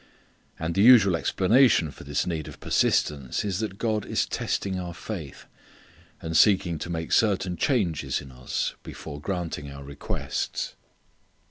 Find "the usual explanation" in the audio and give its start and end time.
0.73-1.91